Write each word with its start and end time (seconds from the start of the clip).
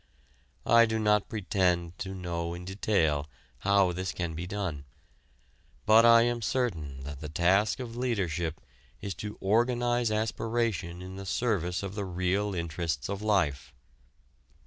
I 0.65 0.87
do 0.87 0.97
not 0.97 1.29
pretend 1.29 1.99
to 1.99 2.15
know 2.15 2.55
in 2.55 2.65
detail 2.65 3.29
how 3.59 3.91
this 3.91 4.13
can 4.13 4.33
be 4.33 4.47
done. 4.47 4.85
But 5.85 6.05
I 6.07 6.23
am 6.23 6.41
certain 6.41 7.03
that 7.03 7.19
the 7.19 7.29
task 7.29 7.79
of 7.79 7.95
leadership 7.95 8.59
is 8.99 9.13
to 9.21 9.37
organize 9.39 10.09
aspiration 10.09 11.03
in 11.03 11.17
the 11.17 11.25
service 11.27 11.83
of 11.83 11.93
the 11.93 12.05
real 12.05 12.55
interests 12.55 13.09
of 13.09 13.21
life. 13.21 13.75